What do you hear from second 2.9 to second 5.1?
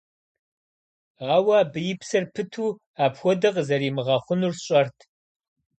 апхуэдэ къызэримыгъэхъунур сщӏэрт.